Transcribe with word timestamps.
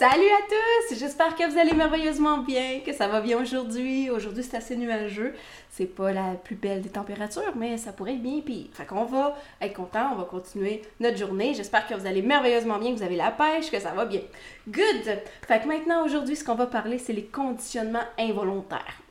Salut 0.00 0.30
à 0.30 0.48
tous! 0.48 0.98
J'espère 0.98 1.36
que 1.36 1.46
vous 1.46 1.58
allez 1.58 1.74
merveilleusement 1.74 2.38
bien, 2.38 2.80
que 2.80 2.90
ça 2.90 3.06
va 3.06 3.20
bien 3.20 3.38
aujourd'hui. 3.38 4.08
Aujourd'hui, 4.08 4.42
c'est 4.42 4.56
assez 4.56 4.74
nuageux. 4.74 5.34
C'est 5.68 5.84
pas 5.84 6.10
la 6.10 6.36
plus 6.42 6.54
belle 6.54 6.80
des 6.80 6.88
températures, 6.88 7.54
mais 7.54 7.76
ça 7.76 7.92
pourrait 7.92 8.14
être 8.14 8.22
bien 8.22 8.40
pire. 8.40 8.68
Fait 8.72 8.86
qu'on 8.86 9.04
va 9.04 9.36
être 9.60 9.74
content, 9.74 10.12
on 10.14 10.16
va 10.16 10.24
continuer 10.24 10.80
notre 11.00 11.18
journée. 11.18 11.52
J'espère 11.52 11.86
que 11.86 11.92
vous 11.92 12.06
allez 12.06 12.22
merveilleusement 12.22 12.78
bien, 12.78 12.92
que 12.92 12.96
vous 12.96 13.02
avez 13.02 13.16
la 13.16 13.30
pêche, 13.30 13.70
que 13.70 13.78
ça 13.78 13.92
va 13.92 14.06
bien. 14.06 14.22
Good! 14.66 15.18
Fait 15.46 15.60
que 15.60 15.68
maintenant, 15.68 16.02
aujourd'hui, 16.06 16.34
ce 16.34 16.44
qu'on 16.44 16.54
va 16.54 16.64
parler, 16.66 16.96
c'est 16.96 17.12
les 17.12 17.26
conditionnements 17.26 18.08
involontaires. 18.18 19.02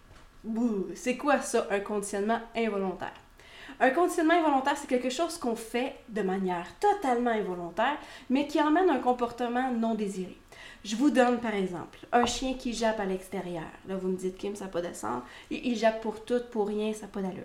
C'est 0.96 1.18
quoi 1.18 1.40
ça, 1.42 1.68
un 1.70 1.82
conditionnement 1.82 2.40
involontaire? 2.58 3.14
Un 3.82 3.92
conditionnement 3.92 4.34
involontaire, 4.34 4.76
c'est 4.76 4.88
quelque 4.88 5.10
chose 5.10 5.38
qu'on 5.38 5.56
fait 5.56 5.96
de 6.10 6.22
manière 6.22 6.68
totalement 6.80 7.32
involontaire, 7.32 7.98
mais 8.30 8.46
qui 8.46 8.62
emmène 8.62 8.90
un 8.90 9.00
comportement 9.00 9.72
non 9.72 9.96
désiré. 9.96 10.38
Je 10.84 10.96
vous 10.96 11.10
donne 11.10 11.40
par 11.40 11.54
exemple 11.56 12.00
un 12.12 12.26
chien 12.26 12.56
qui 12.56 12.74
jappe 12.74 13.00
à 13.00 13.06
l'extérieur. 13.06 13.64
Là, 13.88 13.96
vous 13.96 14.10
me 14.10 14.18
dites, 14.18 14.38
Kim, 14.38 14.56
ça 14.56 14.66
n'a 14.66 14.72
pas 14.72 14.82
de. 14.82 14.90
Il, 15.50 15.78
jappe 15.78 16.02
pour 16.02 16.24
tout, 16.24 16.42
pour 16.52 16.68
rien, 16.68 16.94
ça 16.94 17.04
n'a 17.04 17.08
pas 17.08 17.22
d'allure. 17.22 17.44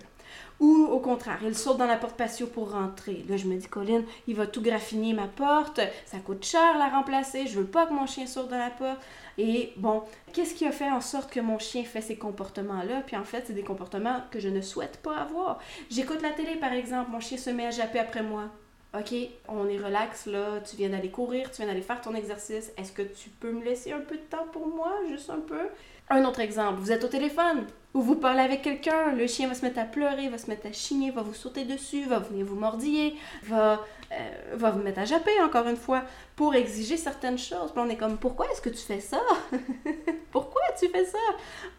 Ou 0.59 0.87
au 0.89 0.99
contraire, 0.99 1.39
il 1.43 1.55
saute 1.55 1.77
dans 1.77 1.85
la 1.85 1.97
porte 1.97 2.15
patio 2.15 2.47
pour 2.47 2.71
rentrer. 2.71 3.25
Là, 3.29 3.37
je 3.37 3.45
me 3.45 3.57
dis, 3.57 3.67
Colin, 3.67 4.03
il 4.27 4.35
va 4.35 4.47
tout 4.47 4.61
graffiner 4.61 5.13
ma 5.13 5.27
porte. 5.27 5.81
Ça 6.05 6.17
coûte 6.19 6.45
cher 6.45 6.77
la 6.77 6.87
remplacer. 6.89 7.47
Je 7.47 7.59
veux 7.59 7.65
pas 7.65 7.85
que 7.85 7.93
mon 7.93 8.07
chien 8.07 8.25
saute 8.25 8.49
dans 8.49 8.57
la 8.57 8.69
porte. 8.69 8.99
Et 9.37 9.73
bon, 9.77 10.03
qu'est-ce 10.33 10.53
qui 10.53 10.65
a 10.65 10.71
fait 10.71 10.89
en 10.89 11.01
sorte 11.01 11.31
que 11.31 11.39
mon 11.39 11.59
chien 11.59 11.83
fait 11.83 12.01
ces 12.01 12.15
comportements-là? 12.15 13.03
Puis 13.05 13.17
en 13.17 13.23
fait, 13.23 13.43
c'est 13.47 13.53
des 13.53 13.63
comportements 13.63 14.21
que 14.31 14.39
je 14.39 14.49
ne 14.49 14.61
souhaite 14.61 14.97
pas 14.97 15.17
avoir. 15.17 15.59
J'écoute 15.89 16.21
la 16.21 16.31
télé, 16.31 16.55
par 16.55 16.73
exemple, 16.73 17.11
mon 17.11 17.19
chien 17.19 17.37
se 17.37 17.49
met 17.49 17.67
à 17.67 17.71
japper 17.71 17.99
après 17.99 18.23
moi. 18.23 18.49
OK, 18.97 19.13
on 19.49 19.67
est 19.67 19.77
relax 19.77 20.25
là, 20.25 20.61
tu 20.61 20.77
viens 20.77 20.89
d'aller 20.89 21.09
courir, 21.09 21.51
tu 21.51 21.57
viens 21.57 21.67
d'aller 21.67 21.81
faire 21.81 21.99
ton 21.99 22.15
exercice. 22.15 22.71
Est-ce 22.77 22.93
que 22.93 23.01
tu 23.01 23.29
peux 23.29 23.51
me 23.51 23.63
laisser 23.63 23.91
un 23.91 23.99
peu 23.99 24.15
de 24.15 24.21
temps 24.21 24.47
pour 24.53 24.67
moi, 24.67 24.93
juste 25.09 25.29
un 25.29 25.39
peu? 25.39 25.67
Un 26.09 26.23
autre 26.23 26.39
exemple, 26.39 26.79
vous 26.79 26.91
êtes 26.91 27.03
au 27.03 27.07
téléphone 27.07 27.65
ou 27.93 28.01
vous 28.01 28.15
parlez 28.15 28.41
avec 28.41 28.61
quelqu'un, 28.61 29.13
le 29.13 29.25
chien 29.25 29.47
va 29.47 29.53
se 29.53 29.63
mettre 29.63 29.79
à 29.79 29.85
pleurer, 29.85 30.29
va 30.29 30.37
se 30.37 30.47
mettre 30.47 30.67
à 30.67 30.71
chigner, 30.71 31.11
va 31.11 31.23
vous 31.23 31.33
sauter 31.33 31.65
dessus, 31.65 32.03
va 32.03 32.19
venir 32.19 32.45
vous 32.45 32.55
mordiller, 32.55 33.15
va, 33.43 33.83
euh, 34.11 34.55
va 34.55 34.71
vous 34.71 34.81
mettre 34.81 34.99
à 34.99 35.05
japper 35.05 35.41
encore 35.41 35.67
une 35.67 35.77
fois 35.77 36.03
pour 36.35 36.55
exiger 36.55 36.97
certaines 36.97 37.37
choses. 37.37 37.71
Puis 37.71 37.81
on 37.83 37.89
est 37.89 37.97
comme, 37.97 38.17
pourquoi 38.17 38.49
est-ce 38.51 38.61
que 38.61 38.69
tu 38.69 38.81
fais 38.81 38.99
ça? 38.99 39.21
pourquoi 40.31 40.61
tu 40.79 40.87
fais 40.89 41.05
ça? 41.05 41.17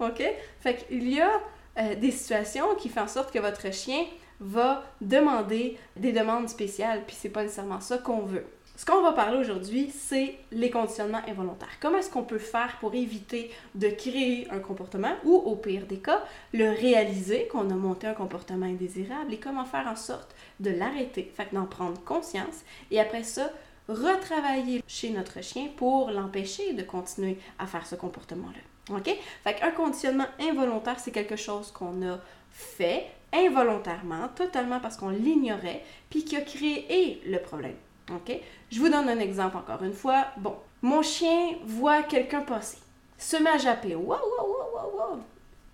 OK? 0.01 0.23
Fait 0.61 0.77
qu'il 0.77 1.13
y 1.13 1.21
a 1.21 1.31
euh, 1.79 1.95
des 1.95 2.11
situations 2.11 2.75
qui 2.77 2.89
font 2.89 3.03
en 3.03 3.09
sorte 3.09 3.33
que 3.33 3.39
votre 3.39 3.73
chien 3.73 4.05
va 4.41 4.85
demander 5.01 5.79
des 5.97 6.13
demandes 6.13 6.49
spéciales, 6.49 7.03
puis 7.07 7.17
c'est 7.19 7.31
pas 7.31 7.43
nécessairement 7.43 7.81
ça 7.81 7.99
qu'on 7.99 8.21
veut. 8.21 8.45
Ce 8.77 8.85
qu'on 8.85 9.01
va 9.01 9.13
parler 9.13 9.39
aujourd'hui, 9.39 9.91
c'est 9.91 10.35
les 10.53 10.69
conditionnements 10.69 11.23
involontaires. 11.27 11.79
Comment 11.81 11.97
est-ce 11.97 12.11
qu'on 12.11 12.25
peut 12.25 12.39
faire 12.39 12.77
pour 12.79 12.95
éviter 12.95 13.51
de 13.75 13.89
créer 13.89 14.47
un 14.51 14.59
comportement 14.59 15.15
ou, 15.25 15.35
au 15.35 15.57
pire 15.57 15.87
des 15.87 15.97
cas, 15.97 16.23
le 16.53 16.69
réaliser 16.69 17.47
qu'on 17.47 17.71
a 17.71 17.75
monté 17.75 18.07
un 18.07 18.13
comportement 18.13 18.67
indésirable 18.67 19.33
et 19.33 19.39
comment 19.39 19.65
faire 19.65 19.87
en 19.87 19.97
sorte 19.97 20.36
de 20.61 20.71
l'arrêter, 20.71 21.33
fait 21.35 21.53
d'en 21.53 21.67
prendre 21.67 22.03
conscience 22.05 22.65
et 22.91 23.01
après 23.01 23.25
ça, 23.25 23.51
retravailler 23.89 24.83
chez 24.87 25.11
notre 25.11 25.43
chien 25.43 25.69
pour 25.77 26.11
l'empêcher 26.11 26.73
de 26.73 26.83
continuer 26.83 27.39
à 27.59 27.67
faire 27.67 27.87
ce 27.87 27.95
comportement-là. 27.95 28.97
OK? 28.97 29.11
Fait 29.45 29.55
qu'un 29.55 29.71
conditionnement 29.71 30.27
involontaire, 30.41 30.99
c'est 30.99 31.11
quelque 31.11 31.37
chose 31.37 31.71
qu'on 31.73 32.07
a 32.09 32.19
fait 32.51 33.07
involontairement, 33.33 34.29
totalement 34.35 34.81
parce 34.81 34.97
qu'on 34.97 35.11
l'ignorait, 35.11 35.85
puis 36.09 36.25
qui 36.25 36.37
a 36.37 36.41
créé 36.41 37.21
le 37.27 37.39
problème. 37.39 37.77
OK? 38.13 38.33
Je 38.71 38.81
vous 38.81 38.89
donne 38.89 39.09
un 39.09 39.19
exemple 39.19 39.57
encore 39.57 39.83
une 39.83 39.93
fois. 39.93 40.27
Bon, 40.37 40.57
mon 40.83 41.03
chien 41.03 41.57
voit 41.65 42.03
quelqu'un 42.03 42.43
passer, 42.43 42.79
se 43.19 43.37
met 43.37 43.51
à 43.51 43.59
japper. 43.59 43.95
Wow, 43.95 44.17
wow, 44.17 44.47
wow, 44.47 44.99
wow, 44.99 45.21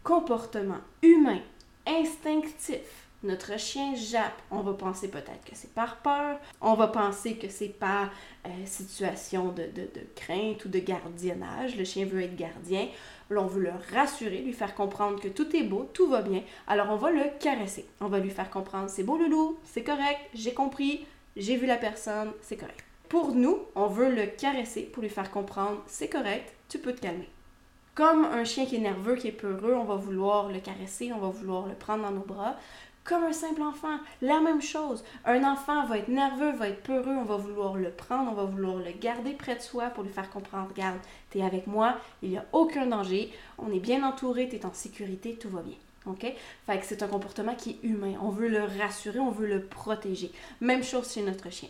Comportement 0.03 0.81
humain, 1.03 1.41
instinctif. 1.87 3.09
Notre 3.23 3.59
chien 3.59 3.95
jappe. 3.95 4.41
On 4.51 4.61
va 4.61 4.73
penser 4.73 5.09
peut-être 5.09 5.45
que 5.45 5.55
c'est 5.55 5.73
par 5.73 5.99
peur. 5.99 6.39
On 6.61 6.75
va 6.75 6.89
penser 6.89 7.37
que 7.37 7.49
c'est 7.49 7.69
par 7.69 8.11
euh, 8.47 8.51
situation 8.67 9.49
de, 9.49 9.69
crainte 10.17 10.65
ou 10.65 10.69
de 10.69 10.81
gardiennage. 10.81 11.77
Le 11.77 11.85
chien 11.85 12.05
veut 12.05 12.23
être 12.23 12.37
gardien. 12.37 12.89
Là, 13.31 13.41
on 13.41 13.47
veut 13.47 13.63
le 13.63 13.73
rassurer, 13.95 14.39
lui 14.39 14.53
faire 14.53 14.75
comprendre 14.75 15.21
que 15.21 15.29
tout 15.29 15.55
est 15.57 15.63
beau, 15.63 15.89
tout 15.93 16.09
va 16.09 16.23
bien. 16.23 16.43
Alors, 16.67 16.91
on 16.91 16.97
va 16.97 17.11
le 17.11 17.25
caresser. 17.39 17.87
On 18.01 18.09
va 18.09 18.19
lui 18.19 18.31
faire 18.31 18.51
comprendre 18.51 18.91
c'est 18.91 19.05
beau, 19.05 19.17
loulou, 19.17 19.59
c'est 19.65 19.85
correct, 19.85 20.21
j'ai 20.35 20.53
compris, 20.53 21.07
j'ai 21.37 21.57
vu 21.57 21.67
la 21.67 21.77
personne, 21.77 22.33
c'est 22.43 22.57
correct. 22.57 22.85
Pour 23.09 23.35
nous, 23.35 23.61
on 23.75 23.87
veut 23.87 24.15
le 24.15 24.27
caresser 24.27 24.83
pour 24.83 25.03
lui 25.03 25.09
faire 25.09 25.31
comprendre 25.31 25.83
c'est 25.87 26.09
correct, 26.09 26.53
tu 26.69 26.79
peux 26.79 26.93
te 26.93 27.01
calmer. 27.01 27.29
Comme 27.95 28.25
un 28.25 28.45
chien 28.45 28.65
qui 28.65 28.77
est 28.77 28.81
nerveux, 28.81 29.17
qui 29.17 29.29
est 29.29 29.33
peureux, 29.33 29.75
on 29.75 29.85
va 29.85 29.97
vouloir 29.97 30.49
le 30.49 30.61
caresser, 30.61 31.13
on 31.13 31.19
va 31.19 31.29
vouloir 31.29 31.67
le 31.67 31.75
prendre 31.75 32.05
dans 32.05 32.11
nos 32.11 32.25
bras. 32.25 32.57
Comme 33.05 33.25
un 33.25 33.33
simple 33.33 33.63
enfant, 33.63 33.99
la 34.21 34.41
même 34.41 34.63
chose. 34.63 35.03
Un 35.25 35.43
enfant 35.43 35.87
va 35.87 35.99
être 35.99 36.09
nerveux, 36.09 36.53
va 36.53 36.69
être 36.69 36.83
peureux, 36.83 37.17
on 37.17 37.25
va 37.25 37.37
vouloir 37.37 37.75
le 37.75 37.91
prendre, 37.91 38.31
on 38.31 38.35
va 38.35 38.45
vouloir 38.45 38.77
le 38.77 38.93
garder 38.93 39.33
près 39.33 39.57
de 39.57 39.61
soi 39.61 39.87
pour 39.87 40.05
lui 40.05 40.13
faire 40.13 40.31
comprendre, 40.31 40.69
regarde, 40.69 40.99
tu 41.31 41.39
es 41.39 41.43
avec 41.43 41.67
moi, 41.67 41.97
il 42.23 42.31
n'y 42.31 42.39
a 42.39 42.45
aucun 42.53 42.87
danger, 42.87 43.33
on 43.59 43.73
est 43.73 43.81
bien 43.81 44.05
entouré, 44.05 44.49
tu 44.49 44.57
es 44.57 44.67
en 44.67 44.73
sécurité, 44.73 45.35
tout 45.35 45.49
va 45.49 45.63
bien. 45.63 45.77
OK? 46.07 46.27
Fait 46.67 46.79
que 46.79 46.85
c'est 46.85 47.03
un 47.03 47.09
comportement 47.09 47.55
qui 47.55 47.71
est 47.71 47.87
humain. 47.87 48.15
On 48.21 48.31
veut 48.31 48.49
le 48.49 48.65
rassurer, 48.65 49.21
on 49.21 49.31
veut 49.31 49.47
le 49.47 49.63
protéger. 49.63 50.33
Même 50.61 50.83
chose 50.83 51.13
chez 51.13 51.23
notre 51.23 51.51
chien. 51.51 51.69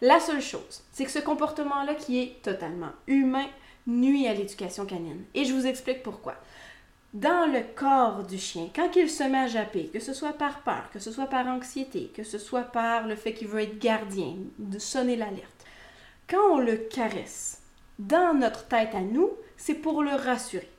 La 0.00 0.20
seule 0.20 0.42
chose, 0.42 0.82
c'est 0.92 1.04
que 1.04 1.10
ce 1.10 1.20
comportement-là 1.20 1.94
qui 1.94 2.20
est 2.20 2.42
totalement 2.42 2.90
humain 3.06 3.46
nuit 3.86 4.26
à 4.26 4.34
l'éducation 4.34 4.84
canine. 4.84 5.24
Et 5.34 5.44
je 5.44 5.54
vous 5.54 5.66
explique 5.66 6.02
pourquoi. 6.02 6.34
Dans 7.12 7.52
le 7.52 7.60
corps 7.74 8.22
du 8.22 8.38
chien, 8.38 8.70
quand 8.74 8.96
il 8.96 9.10
se 9.10 9.24
met 9.24 9.40
à 9.40 9.46
japper, 9.46 9.90
que 9.92 10.00
ce 10.00 10.14
soit 10.14 10.32
par 10.32 10.62
peur, 10.62 10.88
que 10.94 10.98
ce 10.98 11.12
soit 11.12 11.26
par 11.26 11.46
anxiété, 11.46 12.10
que 12.16 12.24
ce 12.24 12.38
soit 12.38 12.62
par 12.62 13.06
le 13.06 13.16
fait 13.16 13.34
qu'il 13.34 13.48
veut 13.48 13.60
être 13.60 13.78
gardien, 13.78 14.36
de 14.58 14.78
sonner 14.78 15.16
l'alerte, 15.16 15.66
quand 16.26 16.54
on 16.54 16.58
le 16.58 16.76
caresse, 16.76 17.60
dans 17.98 18.32
notre 18.32 18.66
tête 18.66 18.94
à 18.94 19.02
nous, 19.02 19.30
c'est 19.58 19.74
pour 19.74 20.02
le 20.02 20.12
rassurer. 20.12 20.70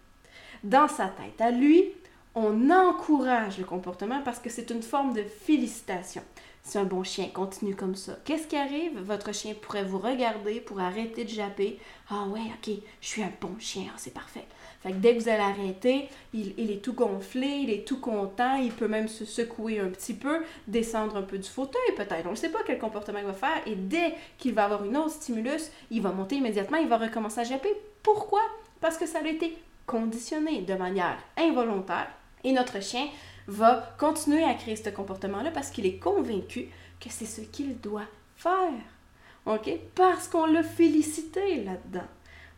Dans 0.63 0.87
sa 0.87 1.05
tête 1.05 1.39
à 1.39 1.51
lui, 1.51 1.91
on 2.33 2.71
encourage 2.71 3.59
le 3.59 3.65
comportement 3.65 4.23
parce 4.23 4.39
que 4.39 4.49
c'est 4.49 4.71
une 4.71 4.81
forme 4.81 5.13
de 5.13 5.21
félicitation. 5.21 6.23
C'est 6.63 6.79
un 6.79 6.85
bon 6.85 7.03
chien, 7.03 7.27
continue 7.27 7.75
comme 7.75 7.95
ça. 7.95 8.17
Qu'est-ce 8.25 8.47
qui 8.47 8.55
arrive? 8.55 8.99
Votre 9.01 9.33
chien 9.33 9.53
pourrait 9.53 9.83
vous 9.83 9.99
regarder 9.99 10.61
pour 10.61 10.79
arrêter 10.79 11.25
de 11.25 11.29
japper. 11.29 11.77
Ah 12.09 12.25
ouais, 12.25 12.39
ok, 12.39 12.73
je 13.01 13.07
suis 13.07 13.21
un 13.21 13.33
bon 13.39 13.53
chien, 13.59 13.83
ah, 13.89 13.95
c'est 13.97 14.13
parfait. 14.13 14.47
Fait 14.83 14.91
dès 14.91 15.15
que 15.15 15.21
vous 15.21 15.29
allez 15.29 15.41
arrêter, 15.41 16.09
il, 16.33 16.53
il, 16.57 16.69
est 16.69 16.83
tout 16.83 16.93
gonflé, 16.93 17.47
il 17.47 17.69
est 17.69 17.87
tout 17.87 17.99
content, 17.99 18.55
il 18.55 18.71
peut 18.71 18.89
même 18.89 19.07
se 19.07 19.23
secouer 19.23 19.79
un 19.79 19.87
petit 19.87 20.13
peu, 20.13 20.43
descendre 20.67 21.15
un 21.15 21.21
peu 21.21 21.37
du 21.37 21.47
fauteuil 21.47 21.95
peut-être. 21.95 22.27
On 22.27 22.31
ne 22.31 22.35
sait 22.35 22.49
pas 22.51 22.59
quel 22.65 22.79
comportement 22.79 23.19
il 23.19 23.25
va 23.25 23.33
faire. 23.33 23.61
Et 23.65 23.75
dès 23.75 24.13
qu'il 24.37 24.53
va 24.53 24.65
avoir 24.65 24.83
une 24.83 24.97
autre 24.97 25.11
stimulus, 25.11 25.71
il 25.89 26.01
va 26.01 26.11
monter 26.11 26.35
immédiatement, 26.35 26.77
il 26.77 26.89
va 26.89 26.97
recommencer 26.97 27.39
à 27.39 27.45
japper. 27.45 27.69
Pourquoi? 28.03 28.41
Parce 28.81 28.97
que 28.97 29.05
ça 29.05 29.19
a 29.23 29.27
été 29.27 29.57
conditionné 29.85 30.61
de 30.61 30.73
manière 30.73 31.17
involontaire 31.37 32.09
et 32.43 32.51
notre 32.51 32.81
chien 32.81 33.07
va 33.47 33.95
continuer 33.97 34.43
à 34.43 34.53
créer 34.53 34.75
ce 34.75 34.89
comportement-là 34.89 35.51
parce 35.51 35.69
qu'il 35.69 35.85
est 35.85 35.97
convaincu 35.97 36.67
que 36.99 37.09
c'est 37.09 37.25
ce 37.25 37.41
qu'il 37.41 37.79
doit 37.79 38.07
faire. 38.35 38.73
OK? 39.45 39.69
Parce 39.95 40.27
qu'on 40.27 40.45
l'a 40.45 40.63
félicité 40.63 41.63
là-dedans. 41.63 42.07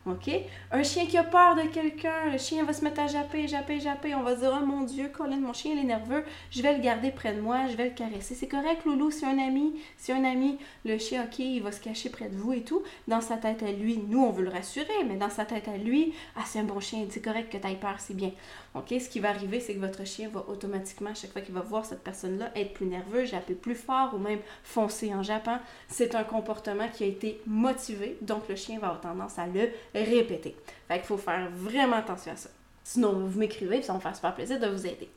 OK? 0.06 0.30
Un 0.70 0.82
chien 0.84 1.06
qui 1.06 1.18
a 1.18 1.24
peur 1.24 1.56
de 1.56 1.62
quelqu'un, 1.62 2.30
le 2.30 2.38
chien 2.38 2.64
va 2.64 2.72
se 2.72 2.84
mettre 2.84 3.00
à 3.00 3.08
japper, 3.08 3.48
japper, 3.48 3.80
japper. 3.80 4.14
On 4.14 4.22
va 4.22 4.34
dire 4.34 4.56
Oh 4.60 4.64
mon 4.64 4.82
Dieu, 4.82 5.08
Colin, 5.08 5.38
mon 5.38 5.52
chien 5.52 5.72
il 5.74 5.80
est 5.80 5.84
nerveux, 5.84 6.24
je 6.50 6.62
vais 6.62 6.74
le 6.76 6.80
garder 6.80 7.10
près 7.10 7.34
de 7.34 7.40
moi, 7.40 7.66
je 7.68 7.76
vais 7.76 7.88
le 7.88 7.94
caresser. 7.94 8.34
C'est 8.34 8.46
correct, 8.46 8.84
Loulou, 8.84 9.10
c'est 9.10 9.26
un 9.26 9.38
ami, 9.38 9.80
c'est 9.96 10.12
un 10.12 10.24
ami. 10.24 10.58
Le 10.84 10.98
chien, 10.98 11.24
OK, 11.24 11.40
il 11.40 11.62
va 11.62 11.72
se 11.72 11.80
cacher 11.80 12.08
près 12.10 12.28
de 12.28 12.36
vous 12.36 12.52
et 12.52 12.62
tout. 12.62 12.82
Dans 13.08 13.20
sa 13.20 13.36
tête 13.36 13.62
à 13.62 13.72
lui, 13.72 13.98
nous, 13.98 14.22
on 14.22 14.30
veut 14.30 14.44
le 14.44 14.50
rassurer, 14.50 15.04
mais 15.06 15.16
dans 15.16 15.30
sa 15.30 15.44
tête 15.44 15.66
à 15.66 15.76
lui, 15.76 16.14
ah, 16.36 16.42
c'est 16.46 16.60
un 16.60 16.64
bon 16.64 16.78
chien, 16.78 17.04
c'est 17.10 17.22
correct 17.22 17.50
que 17.50 17.58
tu 17.58 17.66
aies 17.66 17.76
peur, 17.76 17.96
c'est 17.98 18.14
bien. 18.14 18.30
OK? 18.74 18.88
Ce 19.00 19.08
qui 19.08 19.20
va 19.20 19.30
arriver, 19.30 19.58
c'est 19.58 19.74
que 19.74 19.80
votre 19.80 20.06
chien 20.06 20.28
va 20.28 20.44
automatiquement, 20.48 21.10
à 21.10 21.14
chaque 21.14 21.32
fois 21.32 21.40
qu'il 21.40 21.54
va 21.54 21.62
voir 21.62 21.84
cette 21.84 22.04
personne-là, 22.04 22.52
être 22.54 22.74
plus 22.74 22.86
nerveux, 22.86 23.24
japper 23.24 23.54
plus 23.54 23.74
fort 23.74 24.14
ou 24.14 24.18
même 24.18 24.40
foncer 24.62 25.12
en 25.14 25.22
jappant. 25.22 25.58
C'est 25.88 26.14
un 26.14 26.24
comportement 26.24 26.88
qui 26.88 27.04
a 27.04 27.06
été 27.06 27.40
motivé, 27.46 28.18
donc 28.20 28.48
le 28.48 28.54
chien 28.54 28.78
va 28.78 28.88
avoir 28.88 29.00
tendance 29.00 29.38
à 29.38 29.46
le 29.46 29.70
répéter. 30.04 30.56
Fait 30.88 30.98
qu'il 30.98 31.06
faut 31.06 31.16
faire 31.16 31.48
vraiment 31.52 31.96
attention 31.96 32.32
à 32.32 32.36
ça. 32.36 32.50
Sinon, 32.84 33.12
vous 33.26 33.38
m'écrivez, 33.38 33.82
ça 33.82 33.92
va 33.92 33.98
me 33.98 34.02
faire 34.02 34.14
super 34.14 34.34
plaisir 34.34 34.60
de 34.60 34.68
vous 34.68 34.86
aider. 34.86 35.08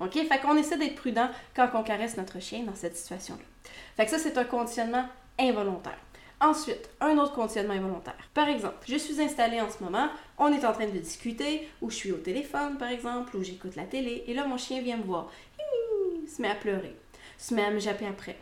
OK? 0.00 0.12
Fait 0.12 0.40
qu'on 0.40 0.56
essaie 0.56 0.76
d'être 0.76 0.96
prudent 0.96 1.30
quand 1.56 1.68
on 1.74 1.82
caresse 1.82 2.16
notre 2.16 2.40
chien 2.40 2.64
dans 2.64 2.74
cette 2.74 2.96
situation-là. 2.96 3.42
Fait 3.96 4.04
que 4.04 4.10
ça, 4.10 4.18
c'est 4.18 4.36
un 4.36 4.44
conditionnement 4.44 5.06
involontaire. 5.38 5.98
Ensuite, 6.40 6.90
un 7.00 7.16
autre 7.16 7.32
conditionnement 7.32 7.74
involontaire. 7.74 8.28
Par 8.34 8.48
exemple, 8.48 8.76
je 8.86 8.96
suis 8.96 9.20
installée 9.22 9.60
en 9.60 9.70
ce 9.70 9.82
moment, 9.82 10.08
on 10.36 10.52
est 10.52 10.66
en 10.66 10.72
train 10.72 10.86
de 10.86 10.98
discuter, 10.98 11.66
ou 11.80 11.90
je 11.90 11.94
suis 11.94 12.12
au 12.12 12.18
téléphone, 12.18 12.76
par 12.76 12.88
exemple, 12.88 13.36
ou 13.36 13.42
j'écoute 13.42 13.76
la 13.76 13.84
télé, 13.84 14.24
et 14.26 14.34
là, 14.34 14.46
mon 14.46 14.58
chien 14.58 14.82
vient 14.82 14.98
me 14.98 15.04
voir. 15.04 15.30
Il 16.22 16.28
se 16.28 16.42
met 16.42 16.50
à 16.50 16.54
pleurer, 16.54 16.94
se 17.38 17.54
met 17.54 17.64
à 17.64 17.70
me 17.70 17.78
japper 17.78 18.06
après. 18.06 18.36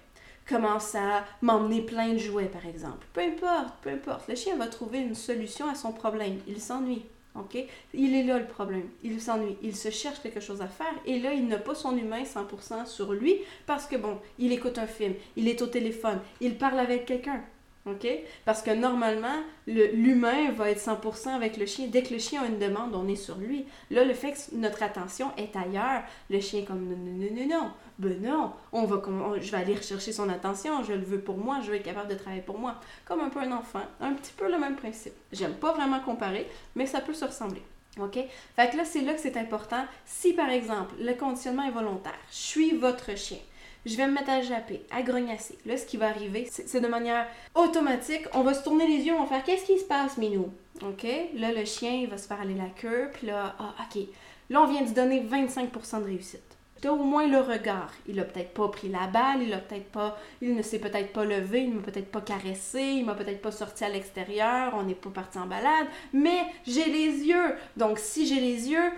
Commence 0.47 0.95
à 0.95 1.25
m'emmener 1.41 1.83
plein 1.83 2.13
de 2.13 2.19
jouets, 2.19 2.47
par 2.47 2.67
exemple. 2.67 3.07
Peu 3.13 3.21
importe, 3.21 3.75
peu 3.83 3.91
importe. 3.91 4.29
Le 4.29 4.35
chien 4.35 4.57
va 4.57 4.67
trouver 4.67 4.99
une 4.99 5.15
solution 5.15 5.69
à 5.69 5.75
son 5.75 5.93
problème. 5.93 6.39
Il 6.47 6.61
s'ennuie. 6.61 7.05
OK? 7.35 7.57
Il 7.95 8.15
est 8.15 8.25
là 8.25 8.39
le 8.39 8.47
problème. 8.47 8.89
Il 9.03 9.21
s'ennuie. 9.21 9.57
Il 9.63 9.75
se 9.75 9.91
cherche 9.91 10.21
quelque 10.21 10.41
chose 10.41 10.61
à 10.61 10.67
faire. 10.67 10.95
Et 11.07 11.19
là, 11.19 11.33
il 11.33 11.47
n'a 11.47 11.59
pas 11.59 11.75
son 11.75 11.97
humain 11.97 12.23
100% 12.23 12.87
sur 12.87 13.13
lui 13.13 13.37
parce 13.67 13.87
que, 13.87 13.97
bon, 13.97 14.19
il 14.39 14.53
écoute 14.53 14.79
un 14.79 14.87
film, 14.87 15.15
il 15.37 15.49
est 15.49 15.63
au 15.63 15.67
téléphone, 15.67 16.21
il 16.41 16.59
parle 16.59 16.79
avec 16.79 17.07
quelqu'un. 17.07 17.43
OK? 17.85 18.07
Parce 18.45 18.63
que 18.63 18.71
normalement, 18.71 19.43
l'humain 19.67 20.53
va 20.53 20.71
être 20.71 20.81
100% 20.81 21.31
avec 21.31 21.57
le 21.57 21.67
chien. 21.67 21.89
Dès 21.89 22.03
que 22.03 22.15
le 22.15 22.21
chien 22.21 22.43
a 22.43 22.47
une 22.47 22.59
demande, 22.59 22.95
on 22.95 23.09
est 23.09 23.17
sur 23.17 23.37
lui. 23.39 23.67
Là, 23.91 24.05
le 24.05 24.15
fait 24.15 24.33
que 24.33 24.55
notre 24.55 24.85
attention 24.85 25.33
est 25.37 25.57
ailleurs, 25.57 26.03
le 26.31 26.41
chien 26.41 26.61
est 26.61 26.65
comme 26.65 26.85
non, 26.85 26.97
non, 26.97 27.13
non, 27.13 27.35
non, 27.35 27.49
non. 27.49 27.71
Ben 27.99 28.23
non, 28.23 28.53
on 28.73 28.85
va, 28.85 29.03
je 29.41 29.51
vais 29.51 29.57
aller 29.57 29.75
rechercher 29.75 30.13
son 30.13 30.29
attention, 30.29 30.83
je 30.85 30.93
le 30.93 31.05
veux 31.05 31.21
pour 31.21 31.37
moi, 31.37 31.61
je 31.63 31.71
veux 31.71 31.77
être 31.77 31.85
capable 31.85 32.09
de 32.09 32.15
travailler 32.15 32.43
pour 32.43 32.59
moi. 32.59 32.77
Comme 33.05 33.21
un 33.21 33.29
peu 33.29 33.41
un 33.41 33.53
enfant. 33.53 33.83
Un 34.01 34.13
petit 34.15 34.33
peu 34.33 34.51
le 34.51 34.59
même 34.59 34.77
principe. 34.77 35.15
J'aime 35.33 35.55
pas 35.55 35.73
vraiment 35.73 36.01
comparer, 36.01 36.49
mais 36.77 36.87
ça 36.87 37.01
peut 37.01 37.15
se 37.15 37.25
ressembler. 37.25 37.63
OK? 38.01 38.19
Fait 38.57 38.71
que 38.71 38.77
là, 38.77 38.85
c'est 38.85 39.03
là 39.03 39.13
que 39.13 39.21
c'est 39.21 39.37
important. 39.37 39.85
Si, 40.07 40.33
par 40.33 40.49
exemple, 40.51 40.95
le 41.01 41.15
conditionnement 41.15 41.65
est 41.65 41.73
volontaire, 41.73 42.19
je 42.31 42.37
suis 42.37 42.77
votre 42.77 43.17
chien 43.17 43.39
je 43.85 43.97
vais 43.97 44.07
me 44.07 44.13
mettre 44.13 44.31
à 44.31 44.43
japper, 44.43 44.85
à 44.91 45.03
grognasser. 45.03 45.59
Là, 45.67 45.77
ce 45.77 45.87
qui 45.87 45.97
va 45.97 46.09
arriver, 46.09 46.49
c'est 46.51 46.81
de 46.81 46.87
manière 46.87 47.27
automatique. 47.55 48.27
On 48.33 48.43
va 48.43 48.55
se 48.55 48.63
tourner 48.63 48.87
les 48.87 49.05
yeux, 49.05 49.15
on 49.15 49.25
va 49.25 49.27
faire 49.27 49.45
Qu'est-ce 49.45 49.67
qui 49.67 49.79
se 49.79 49.85
passe, 49.85 50.19
Minou? 50.19 50.53
OK 50.83 51.07
Là, 51.35 51.53
le 51.53 51.65
chien, 51.65 51.93
il 51.93 52.09
va 52.09 52.19
se 52.19 52.27
faire 52.27 52.41
aller 52.41 52.55
la 52.55 52.69
queue, 52.69 53.11
puis 53.13 53.27
là, 53.27 53.57
ah, 53.59 53.75
OK. 53.81 54.03
Là, 54.51 54.63
on 54.63 54.67
vient 54.67 54.83
de 54.83 54.91
donner 54.93 55.21
25% 55.21 56.01
de 56.01 56.05
réussite. 56.05 56.43
Tu 56.81 56.89
au 56.89 56.97
moins 56.97 57.29
le 57.29 57.39
regard. 57.39 57.93
Il 58.09 58.19
a 58.19 58.25
peut-être 58.25 58.53
pas 58.55 58.67
pris 58.69 58.89
la 58.89 59.07
balle, 59.07 59.43
il 59.43 59.53
a 59.55 59.59
peut-être 59.59 59.91
pas, 59.93 60.19
il 60.41 60.57
ne 60.57 60.63
s'est 60.63 60.81
peut-être 60.81 61.13
pas 61.13 61.25
levé, 61.25 61.63
il 61.63 61.75
m'a 61.75 61.83
peut-être 61.83 62.11
pas 62.11 62.21
caressé, 62.21 62.83
il 62.83 63.05
m'a 63.05 63.15
peut-être 63.15 63.41
pas 63.41 63.53
sorti 63.53 63.85
à 63.85 63.89
l'extérieur, 63.89 64.75
on 64.77 64.83
n'est 64.83 64.97
pas 64.97 65.11
parti 65.11 65.39
en 65.39 65.47
balade, 65.47 65.87
mais 66.13 66.41
j'ai 66.67 66.87
les 66.87 67.25
yeux. 67.25 67.55
Donc 67.77 68.01
si 68.01 68.27
j'ai 68.27 68.41
les 68.41 68.69
yeux, 68.69 68.91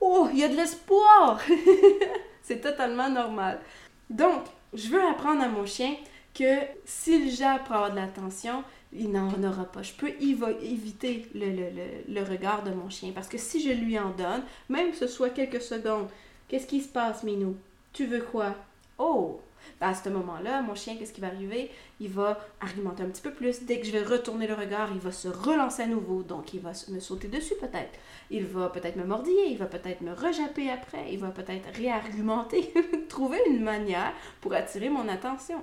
oh, 0.00 0.28
il 0.32 0.38
y 0.38 0.44
a 0.44 0.48
de 0.48 0.54
l'espoir. 0.54 1.40
c'est 2.42 2.60
totalement 2.60 3.10
normal. 3.10 3.60
Donc, 4.12 4.44
je 4.74 4.88
veux 4.88 5.02
apprendre 5.02 5.42
à 5.42 5.48
mon 5.48 5.66
chien 5.66 5.94
que 6.34 6.60
s'il 6.84 7.30
jappe 7.30 7.64
pour 7.64 7.76
avoir 7.76 7.90
de 7.90 7.96
l'attention, 7.96 8.62
il 8.92 9.10
n'en 9.10 9.42
aura 9.42 9.64
pas. 9.64 9.82
Je 9.82 9.92
peux 9.94 10.10
éviter 10.20 11.26
le, 11.34 12.22
regard 12.22 12.62
de 12.62 12.70
mon 12.70 12.90
chien. 12.90 13.12
Parce 13.14 13.28
que 13.28 13.38
si 13.38 13.62
je 13.62 13.72
lui 13.72 13.98
en 13.98 14.10
donne, 14.10 14.42
même 14.68 14.90
que 14.90 14.96
ce 14.96 15.06
soit 15.06 15.30
quelques 15.30 15.62
secondes, 15.62 16.08
qu'est-ce 16.48 16.66
qui 16.66 16.80
se 16.82 16.88
passe, 16.88 17.22
Minou? 17.22 17.56
Tu 17.92 18.06
veux 18.06 18.22
quoi? 18.22 18.54
Oh! 18.98 19.40
À 19.80 19.94
ce 19.94 20.08
moment-là, 20.08 20.62
mon 20.62 20.74
chien, 20.74 20.96
qu'est-ce 20.96 21.12
qui 21.12 21.20
va 21.20 21.28
arriver? 21.28 21.70
Il 22.00 22.08
va 22.08 22.38
argumenter 22.60 23.02
un 23.02 23.06
petit 23.06 23.22
peu 23.22 23.32
plus. 23.32 23.62
Dès 23.64 23.80
que 23.80 23.86
je 23.86 23.92
vais 23.92 24.02
retourner 24.02 24.46
le 24.46 24.54
regard, 24.54 24.90
il 24.92 25.00
va 25.00 25.12
se 25.12 25.28
relancer 25.28 25.82
à 25.82 25.86
nouveau. 25.86 26.22
Donc, 26.22 26.54
il 26.54 26.60
va 26.60 26.72
me 26.88 27.00
sauter 27.00 27.28
dessus 27.28 27.54
peut-être. 27.60 27.98
Il 28.30 28.44
va 28.44 28.68
peut-être 28.68 28.96
me 28.96 29.04
mordiller, 29.04 29.48
il 29.48 29.58
va 29.58 29.66
peut-être 29.66 30.00
me 30.00 30.12
rejapper 30.12 30.70
après, 30.70 31.12
il 31.12 31.18
va 31.18 31.28
peut-être 31.28 31.76
réargumenter, 31.76 32.72
trouver 33.08 33.38
une 33.48 33.62
manière 33.62 34.12
pour 34.40 34.54
attirer 34.54 34.88
mon 34.88 35.08
attention. 35.08 35.62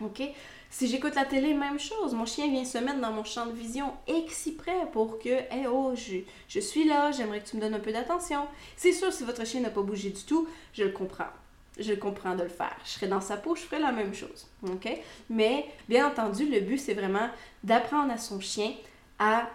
OK? 0.00 0.22
Si 0.70 0.88
j'écoute 0.88 1.14
la 1.14 1.26
télé, 1.26 1.52
même 1.52 1.78
chose. 1.78 2.14
Mon 2.14 2.24
chien 2.24 2.48
vient 2.48 2.64
se 2.64 2.78
mettre 2.78 3.00
dans 3.00 3.12
mon 3.12 3.24
champ 3.24 3.46
de 3.46 3.52
vision 3.52 3.92
exprès 4.06 4.90
pour 4.92 5.18
que, 5.18 5.28
hé 5.28 5.66
oh, 5.70 5.92
je, 5.94 6.18
je 6.48 6.60
suis 6.60 6.84
là, 6.84 7.12
j'aimerais 7.12 7.40
que 7.40 7.48
tu 7.48 7.56
me 7.56 7.60
donnes 7.60 7.74
un 7.74 7.80
peu 7.80 7.92
d'attention. 7.92 8.46
C'est 8.76 8.92
sûr, 8.92 9.12
si 9.12 9.24
votre 9.24 9.46
chien 9.46 9.60
n'a 9.60 9.70
pas 9.70 9.82
bougé 9.82 10.10
du 10.10 10.24
tout, 10.24 10.48
je 10.72 10.84
le 10.84 10.90
comprends 10.90 11.28
je 11.78 11.94
comprends 11.94 12.34
de 12.34 12.42
le 12.42 12.48
faire. 12.48 12.76
Je 12.84 12.90
serais 12.90 13.08
dans 13.08 13.20
sa 13.20 13.36
peau, 13.36 13.54
je 13.56 13.62
ferais 13.62 13.80
la 13.80 13.92
même 13.92 14.14
chose. 14.14 14.46
Mais 15.30 15.66
bien 15.88 16.06
entendu, 16.06 16.48
le 16.48 16.60
but, 16.60 16.78
c'est 16.78 16.94
vraiment 16.94 17.28
d'apprendre 17.64 18.12
à 18.12 18.18
son 18.18 18.40
chien 18.40 18.72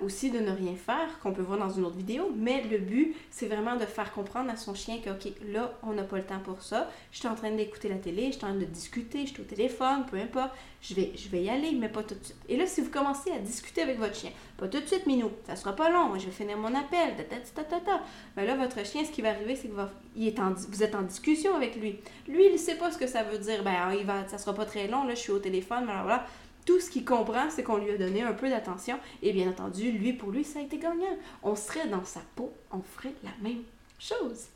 aussi 0.01 0.31
de 0.31 0.39
ne 0.39 0.51
rien 0.51 0.75
faire, 0.75 1.19
qu'on 1.21 1.33
peut 1.33 1.41
voir 1.41 1.57
dans 1.57 1.69
une 1.69 1.85
autre 1.85 1.97
vidéo, 1.97 2.31
mais 2.35 2.63
le 2.63 2.77
but, 2.77 3.15
c'est 3.31 3.47
vraiment 3.47 3.75
de 3.75 3.85
faire 3.85 4.11
comprendre 4.13 4.49
à 4.49 4.55
son 4.55 4.73
chien 4.73 4.99
que, 5.03 5.09
OK, 5.09 5.33
là, 5.51 5.73
on 5.83 5.93
n'a 5.93 6.03
pas 6.03 6.17
le 6.17 6.23
temps 6.23 6.39
pour 6.43 6.61
ça, 6.61 6.89
je 7.11 7.19
suis 7.19 7.27
en 7.27 7.35
train 7.35 7.51
d'écouter 7.51 7.89
la 7.89 7.95
télé, 7.95 8.27
je 8.27 8.37
suis 8.37 8.45
en 8.45 8.49
train 8.49 8.55
de 8.55 8.65
discuter, 8.65 9.25
je 9.25 9.33
suis 9.33 9.41
au 9.41 9.45
téléphone, 9.45 10.05
peu 10.09 10.17
importe, 10.17 10.51
je 10.81 10.93
vais, 10.93 11.43
y 11.43 11.49
aller, 11.49 11.71
mais 11.73 11.89
pas 11.89 12.03
tout 12.03 12.15
de 12.15 12.23
suite. 12.23 12.37
Et 12.49 12.55
là, 12.55 12.65
si 12.67 12.81
vous 12.81 12.91
commencez 12.91 13.31
à 13.31 13.39
discuter 13.39 13.81
avec 13.81 13.99
votre 13.99 14.15
chien, 14.15 14.31
pas 14.57 14.67
tout 14.67 14.79
de 14.79 14.85
suite, 14.85 15.05
Minou, 15.05 15.31
ça 15.45 15.55
sera 15.55 15.75
pas 15.75 15.89
long, 15.89 16.17
je 16.17 16.25
vais 16.25 16.31
finir 16.31 16.57
mon 16.57 16.73
appel, 16.73 17.15
ta 17.17 17.23
ta 17.23 17.63
ta 17.63 17.79
ta 17.79 18.01
ben 18.35 18.45
là, 18.45 18.55
votre 18.55 18.85
chien, 18.85 19.03
ce 19.03 19.11
qui 19.11 19.21
va 19.21 19.29
arriver, 19.29 19.55
c'est 19.55 19.67
que 19.67 19.73
vous 19.73 20.83
êtes 20.83 20.95
en 20.95 21.01
discussion 21.01 21.55
avec 21.55 21.75
lui. 21.75 21.99
Lui, 22.27 22.45
il 22.45 22.53
ne 22.53 22.57
sait 22.57 22.75
pas 22.75 22.91
ce 22.91 22.97
que 22.97 23.07
ça 23.07 23.23
veut 23.23 23.39
dire, 23.39 23.63
ben, 23.63 23.93
il 23.99 24.05
va, 24.05 24.27
ça 24.27 24.37
sera 24.37 24.53
pas 24.53 24.65
très 24.65 24.87
long, 24.87 25.03
là, 25.03 25.15
je 25.15 25.19
suis 25.19 25.31
au 25.31 25.39
téléphone, 25.39 25.85
voilà 25.85 26.25
tout 26.67 26.81
ce 26.81 26.91
qu'il 26.91 27.05
comprend, 27.05 27.49
c'est 27.49 27.63
qu'on 27.63 27.77
lui 27.77 27.91
a 27.91 27.97
donné 27.97 28.21
un 28.21 28.33
peu 28.33 28.49
d'attention. 28.49 28.99
Et 29.23 29.31
bien 29.31 29.49
entendu, 29.49 29.89
lui, 29.89 30.11
pour 30.11 30.31
lui, 30.31 30.43
ça 30.43 30.59
a 30.59 30.61
été 30.61 30.77
gagnant. 30.77 31.17
On 31.41 31.55
serait 31.55 31.87
dans 31.87 32.03
sa 32.03 32.19
peau, 32.35 32.51
on 32.71 32.81
ferait 32.81 33.13
la 33.23 33.31
même 33.41 33.63
chose. 33.97 34.47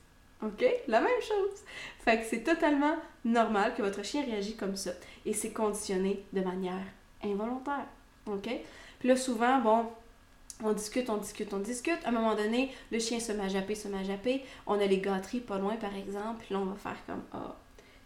OK? 0.43 0.65
La 0.89 0.99
même 0.99 1.21
chose. 1.21 1.59
Fait 2.03 2.19
que 2.19 2.25
c'est 2.25 2.43
totalement 2.43 2.97
normal 3.23 3.73
que 3.75 3.81
votre 3.81 4.03
chien 4.03 4.25
réagisse 4.25 4.57
comme 4.57 4.75
ça. 4.75 4.91
Et 5.25 5.33
c'est 5.33 5.51
conditionné 5.51 6.23
de 6.33 6.41
manière 6.41 6.83
involontaire. 7.23 7.85
OK? 8.25 8.49
Puis 8.99 9.07
là, 9.07 9.15
souvent, 9.15 9.61
bon, 9.61 9.85
on 10.63 10.73
discute, 10.73 11.09
on 11.09 11.17
discute, 11.17 11.53
on 11.53 11.59
discute. 11.59 12.03
À 12.03 12.09
un 12.09 12.11
moment 12.11 12.35
donné, 12.35 12.73
le 12.91 12.99
chien 12.99 13.21
se 13.21 13.31
met 13.31 13.45
à 13.45 13.75
se 13.75 13.87
met 13.87 13.99
à. 13.99 14.41
On 14.67 14.73
a 14.81 14.85
les 14.85 14.99
gâteries 14.99 15.39
pas 15.39 15.57
loin, 15.57 15.77
par 15.77 15.95
exemple. 15.95 16.43
Puis 16.43 16.53
là, 16.53 16.59
on 16.59 16.65
va 16.65 16.75
faire 16.75 16.97
comme, 17.05 17.23
ah, 17.31 17.37
oh, 17.47 17.53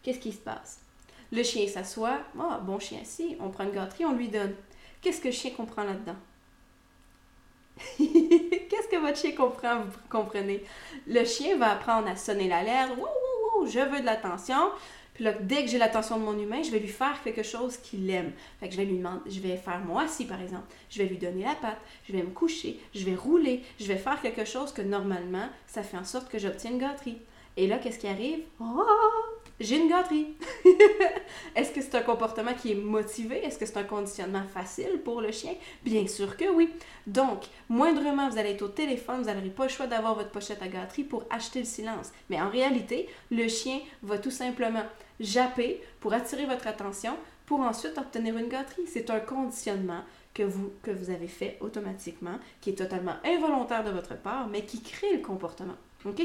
qu'est-ce 0.03 0.19
qui 0.19 0.31
se 0.31 0.37
passe? 0.37 0.84
Le 1.31 1.43
chien 1.43 1.67
s'assoit. 1.67 2.19
Ah, 2.39 2.59
bon 2.63 2.79
chien, 2.79 2.99
si. 3.03 3.37
On 3.39 3.49
prend 3.49 3.63
une 3.63 3.71
gâterie, 3.71 4.05
on 4.05 4.13
lui 4.13 4.29
donne. 4.29 4.55
Qu'est-ce 5.01 5.21
que 5.21 5.27
le 5.27 5.33
chien 5.33 5.51
comprend 5.51 5.83
là-dedans? 5.83 6.15
Qu'est-ce 7.97 8.87
que 8.89 8.99
votre 8.99 9.17
chien 9.17 9.33
comprend, 9.33 9.81
vous 9.81 9.99
comprenez? 10.09 10.63
Le 11.07 11.25
chien 11.25 11.57
va 11.57 11.71
apprendre 11.73 12.07
à 12.07 12.15
sonner 12.15 12.47
l'alerte. 12.47 12.93
Wouh, 12.97 13.67
je 13.67 13.79
veux 13.79 13.99
de 13.99 14.05
l'attention. 14.05 14.71
Puis 15.15 15.23
là, 15.23 15.33
dès 15.39 15.63
que 15.63 15.71
j'ai 15.71 15.77
l'attention 15.77 16.19
de 16.19 16.23
mon 16.23 16.37
humain, 16.37 16.61
je 16.61 16.71
vais 16.71 16.79
lui 16.79 16.89
faire 16.89 17.21
quelque 17.23 17.41
chose 17.41 17.77
qu'il 17.77 18.09
aime. 18.09 18.33
Fait 18.59 18.67
que 18.67 18.73
je 18.73 18.77
vais 18.77 18.85
lui 18.85 18.97
demander, 18.97 19.21
je 19.29 19.39
vais 19.39 19.55
faire 19.55 19.79
moi 19.79 20.03
assis 20.03 20.25
par 20.25 20.41
exemple. 20.41 20.65
Je 20.89 21.01
vais 21.01 21.07
lui 21.07 21.17
donner 21.17 21.43
la 21.43 21.55
patte, 21.55 21.79
je 22.07 22.11
vais 22.11 22.21
me 22.21 22.31
coucher, 22.31 22.81
je 22.93 23.05
vais 23.05 23.15
rouler, 23.15 23.63
je 23.79 23.85
vais 23.85 23.97
faire 23.97 24.21
quelque 24.21 24.43
chose 24.43 24.73
que 24.73 24.81
normalement, 24.81 25.47
ça 25.67 25.83
fait 25.83 25.97
en 25.97 26.03
sorte 26.03 26.29
que 26.29 26.37
j'obtiens 26.37 26.71
une 26.71 26.79
gâterie. 26.79 27.17
Et 27.55 27.65
là, 27.65 27.77
qu'est-ce 27.77 27.99
qui 27.99 28.07
arrive? 28.07 28.41
Oh! 28.59 29.24
J'ai 29.59 29.77
une 29.77 29.89
gâterie. 29.89 30.35
Est-ce 31.55 31.71
que 31.71 31.81
c'est 31.81 31.95
un 31.95 32.01
comportement 32.01 32.53
qui 32.53 32.71
est 32.71 32.75
motivé? 32.75 33.37
Est-ce 33.43 33.57
que 33.57 33.65
c'est 33.65 33.77
un 33.77 33.83
conditionnement 33.83 34.43
facile 34.53 35.01
pour 35.03 35.21
le 35.21 35.31
chien? 35.31 35.53
Bien 35.83 36.07
sûr 36.07 36.35
que 36.35 36.49
oui. 36.49 36.69
Donc, 37.07 37.45
moindrement, 37.69 38.29
vous 38.29 38.37
allez 38.37 38.51
être 38.51 38.63
au 38.63 38.67
téléphone, 38.67 39.21
vous 39.21 39.29
n'aurez 39.29 39.49
pas 39.49 39.63
le 39.63 39.69
choix 39.69 39.87
d'avoir 39.87 40.15
votre 40.15 40.31
pochette 40.31 40.61
à 40.61 40.67
gâterie 40.67 41.03
pour 41.03 41.23
acheter 41.29 41.59
le 41.59 41.65
silence. 41.65 42.11
Mais 42.29 42.41
en 42.41 42.49
réalité, 42.49 43.07
le 43.31 43.47
chien 43.47 43.79
va 44.03 44.17
tout 44.17 44.31
simplement 44.31 44.83
japper 45.19 45.81
pour 46.01 46.13
attirer 46.13 46.45
votre 46.45 46.67
attention 46.67 47.15
pour 47.45 47.61
ensuite 47.61 47.97
obtenir 47.97 48.37
une 48.37 48.49
gâterie. 48.49 48.87
C'est 48.87 49.09
un 49.09 49.19
conditionnement 49.19 50.01
que 50.33 50.43
vous, 50.43 50.73
que 50.83 50.91
vous 50.91 51.09
avez 51.09 51.27
fait 51.27 51.57
automatiquement, 51.61 52.39
qui 52.59 52.71
est 52.71 52.75
totalement 52.75 53.15
involontaire 53.23 53.83
de 53.83 53.91
votre 53.91 54.17
part, 54.17 54.47
mais 54.47 54.65
qui 54.65 54.81
crée 54.81 55.15
le 55.15 55.21
comportement. 55.21 55.75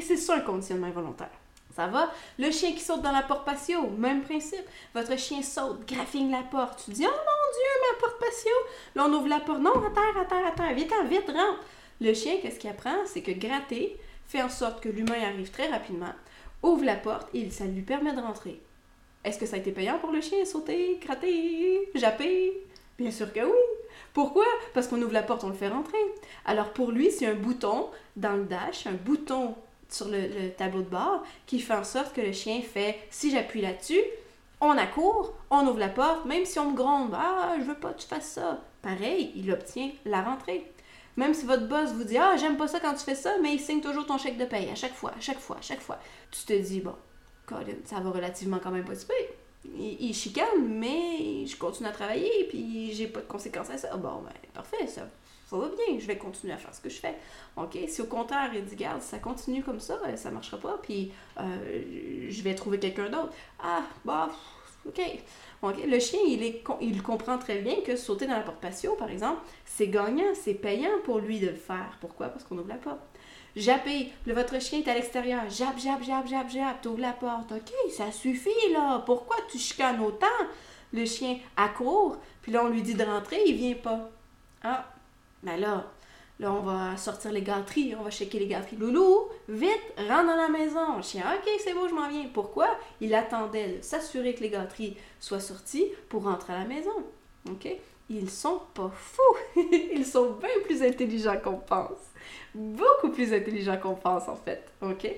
C'est 0.02 0.16
ça 0.16 0.36
un 0.36 0.40
conditionnement 0.40 0.88
involontaire. 0.88 1.30
Ça 1.74 1.86
va? 1.86 2.12
Le 2.38 2.50
chien 2.50 2.72
qui 2.72 2.80
saute 2.80 3.02
dans 3.02 3.12
la 3.12 3.22
porte 3.22 3.44
patio, 3.44 3.88
même 3.96 4.22
principe. 4.22 4.64
Votre 4.94 5.16
chien 5.18 5.42
saute, 5.42 5.86
graffigne 5.86 6.30
la 6.30 6.42
porte. 6.42 6.82
Tu 6.84 6.90
dis, 6.90 7.06
oh 7.06 7.10
mon 7.10 7.52
Dieu, 7.52 7.92
ma 7.92 8.00
porte 8.00 8.20
patio. 8.20 8.52
Là, 8.94 9.04
on 9.06 9.12
ouvre 9.12 9.28
la 9.28 9.40
porte. 9.40 9.60
Non, 9.60 9.72
à 9.72 9.90
terre, 9.90 10.20
à 10.20 10.24
terre, 10.24 10.46
à 10.46 10.50
terre. 10.50 10.74
Vite, 10.74 10.92
vite, 11.08 11.28
rentre. 11.28 11.64
Le 12.00 12.14
chien, 12.14 12.38
qu'est-ce 12.40 12.58
qu'il 12.58 12.70
apprend? 12.70 12.96
C'est 13.06 13.22
que 13.22 13.32
gratter 13.32 13.98
fait 14.30 14.42
en 14.42 14.48
sorte 14.48 14.80
que 14.80 14.88
l'humain 14.88 15.20
arrive 15.22 15.50
très 15.50 15.68
rapidement, 15.68 16.14
ouvre 16.62 16.84
la 16.84 16.94
porte 16.94 17.28
et 17.34 17.50
ça 17.50 17.64
lui 17.64 17.82
permet 17.82 18.12
de 18.12 18.20
rentrer. 18.20 18.60
Est-ce 19.24 19.38
que 19.38 19.44
ça 19.44 19.56
a 19.56 19.58
été 19.58 19.72
payant 19.72 19.98
pour 19.98 20.12
le 20.12 20.20
chien? 20.20 20.44
Sauter, 20.44 21.00
gratter, 21.02 21.90
japper? 21.96 22.62
Bien 22.96 23.10
sûr 23.10 23.32
que 23.32 23.40
oui. 23.40 23.58
Pourquoi? 24.14 24.44
Parce 24.72 24.86
qu'on 24.86 25.02
ouvre 25.02 25.12
la 25.12 25.24
porte, 25.24 25.42
on 25.42 25.48
le 25.48 25.54
fait 25.54 25.68
rentrer. 25.68 25.98
Alors 26.44 26.72
pour 26.72 26.92
lui, 26.92 27.10
c'est 27.10 27.26
un 27.26 27.34
bouton 27.34 27.90
dans 28.16 28.34
le 28.34 28.44
dash, 28.44 28.86
un 28.86 28.92
bouton 28.92 29.56
sur 29.92 30.08
le, 30.08 30.50
tableau 30.56 30.82
de 30.82 30.88
bord 30.88 31.22
qui 31.46 31.60
fait 31.60 31.74
en 31.74 31.84
sorte 31.84 32.14
que 32.14 32.20
le 32.20 32.32
chien 32.32 32.60
fait 32.62 32.98
si 33.10 33.30
j'appuie 33.30 33.60
là-dessus, 33.60 34.02
on 34.60 34.76
accourt, 34.76 35.34
on 35.50 35.66
ouvre 35.66 35.78
la 35.78 35.88
porte, 35.88 36.26
même 36.26 36.44
si 36.44 36.58
on 36.58 36.72
me 36.72 36.76
gronde, 36.76 37.14
ah, 37.14 37.54
je 37.58 37.64
veux 37.64 37.74
pas 37.74 37.92
que 37.92 38.00
tu 38.00 38.06
fasses 38.06 38.32
ça. 38.32 38.60
Pareil, 38.82 39.32
il 39.34 39.50
obtient 39.52 39.90
la 40.04 40.22
rentrée. 40.22 40.70
Même 41.16 41.34
si 41.34 41.44
votre 41.44 41.66
boss 41.66 41.90
vous 41.92 42.04
dit 42.04 42.18
Ah, 42.18 42.36
j'aime 42.36 42.56
pas 42.56 42.68
ça 42.68 42.80
quand 42.80 42.94
tu 42.94 43.04
fais 43.04 43.14
ça, 43.14 43.34
mais 43.42 43.54
il 43.54 43.60
signe 43.60 43.80
toujours 43.80 44.06
ton 44.06 44.18
chèque 44.18 44.38
de 44.38 44.44
paye 44.44 44.70
à 44.70 44.74
chaque 44.74 44.94
fois, 44.94 45.12
à 45.16 45.20
chaque 45.20 45.40
fois, 45.40 45.56
à 45.58 45.62
chaque 45.62 45.80
fois. 45.80 45.98
Tu 46.30 46.44
te 46.44 46.52
dis 46.52 46.80
Bon, 46.80 46.94
Colin, 47.46 47.74
ça 47.84 48.00
va 48.00 48.10
relativement 48.10 48.58
quand 48.62 48.70
même 48.70 48.84
pas 48.84 48.94
super. 48.94 49.16
Il, 49.64 49.96
il, 50.00 50.14
chicane, 50.14 50.66
mais 50.66 51.46
je 51.46 51.56
continue 51.56 51.88
à 51.88 51.92
travailler, 51.92 52.46
puis 52.48 52.92
j'ai 52.92 53.06
pas 53.06 53.20
de 53.20 53.26
conséquences 53.26 53.70
à 53.70 53.78
ça. 53.78 53.96
Bon, 53.96 54.22
ben, 54.22 54.32
parfait, 54.54 54.86
ça 54.86 55.06
ça 55.50 55.56
va 55.56 55.68
bien, 55.68 55.98
je 55.98 56.06
vais 56.06 56.16
continuer 56.16 56.52
à 56.52 56.56
faire 56.56 56.72
ce 56.72 56.80
que 56.80 56.88
je 56.88 57.00
fais. 57.00 57.16
OK? 57.56 57.76
Si 57.88 58.00
au 58.00 58.06
contraire, 58.06 58.50
il 58.54 58.64
dit, 58.64 58.76
garde, 58.76 59.02
ça 59.02 59.18
continue 59.18 59.64
comme 59.64 59.80
ça, 59.80 59.98
euh, 60.06 60.14
ça 60.14 60.30
marchera 60.30 60.58
pas, 60.58 60.78
puis 60.80 61.10
euh, 61.40 62.28
je 62.28 62.42
vais 62.42 62.54
trouver 62.54 62.78
quelqu'un 62.78 63.10
d'autre. 63.10 63.32
Ah, 63.60 63.82
bah, 64.04 64.30
OK. 64.86 65.00
Le 65.62 65.98
chien, 65.98 66.20
il, 66.24 66.42
est, 66.44 66.62
il 66.80 67.02
comprend 67.02 67.36
très 67.36 67.58
bien 67.58 67.80
que 67.84 67.96
sauter 67.96 68.26
dans 68.26 68.36
la 68.36 68.42
porte 68.42 68.60
patio, 68.60 68.94
par 68.94 69.10
exemple, 69.10 69.40
c'est 69.64 69.88
gagnant, 69.88 70.34
c'est 70.34 70.54
payant 70.54 71.00
pour 71.04 71.18
lui 71.18 71.40
de 71.40 71.48
le 71.48 71.54
faire. 71.54 71.98
Pourquoi? 72.00 72.28
Parce 72.28 72.44
qu'on 72.44 72.56
ouvre 72.56 72.68
la 72.68 72.76
porte. 72.76 73.09
Japper, 73.56 74.12
le, 74.26 74.34
votre 74.34 74.60
chien 74.60 74.80
est 74.80 74.88
à 74.88 74.94
l'extérieur. 74.94 75.48
Jap, 75.48 75.78
jap, 75.78 76.02
jap, 76.02 76.26
jap, 76.26 76.48
jap, 76.50 76.80
t'ouvres 76.82 77.00
la 77.00 77.12
porte. 77.12 77.52
OK, 77.52 77.72
ça 77.90 78.12
suffit, 78.12 78.72
là. 78.72 79.02
Pourquoi 79.04 79.36
tu 79.50 79.58
chicanes 79.58 80.00
autant? 80.00 80.26
Le 80.92 81.04
chien 81.04 81.38
accourt, 81.56 82.18
puis 82.42 82.52
là, 82.52 82.64
on 82.64 82.68
lui 82.68 82.82
dit 82.82 82.94
de 82.94 83.04
rentrer, 83.04 83.40
il 83.46 83.54
vient 83.54 83.74
pas. 83.74 84.10
Ah, 84.62 84.92
ben 85.42 85.56
là, 85.58 85.86
Là, 86.40 86.54
on 86.54 86.60
va 86.60 86.96
sortir 86.96 87.32
les 87.32 87.42
gâteries, 87.42 87.94
on 87.94 88.02
va 88.02 88.10
checker 88.10 88.38
les 88.38 88.46
gâteries. 88.46 88.76
Loulou, 88.76 89.28
vite, 89.46 89.92
rentre 89.98 90.26
dans 90.26 90.36
la 90.36 90.48
maison. 90.48 90.96
Le 90.96 91.02
chien, 91.02 91.22
ok, 91.22 91.50
c'est 91.62 91.74
bon, 91.74 91.86
je 91.86 91.94
m'en 91.94 92.08
viens. 92.08 92.28
Pourquoi? 92.32 92.78
Il 93.02 93.14
attendait 93.14 93.76
de 93.76 93.82
s'assurer 93.82 94.34
que 94.34 94.40
les 94.40 94.48
gâteries 94.48 94.96
soient 95.20 95.38
sorties 95.38 95.88
pour 96.08 96.24
rentrer 96.24 96.54
à 96.54 96.60
la 96.60 96.64
maison. 96.64 96.94
Ok? 97.46 97.68
Ils 98.08 98.30
sont 98.30 98.62
pas 98.72 98.90
fous. 98.94 99.60
Ils 99.92 100.06
sont 100.06 100.30
bien 100.32 100.48
plus 100.64 100.82
intelligents 100.82 101.36
qu'on 101.44 101.58
pense. 101.58 101.98
Beaucoup 102.54 103.10
plus 103.10 103.32
intelligents 103.32 103.76
qu'on 103.76 103.94
pense, 103.94 104.28
en 104.28 104.36
fait. 104.36 104.72
Ok? 104.82 105.08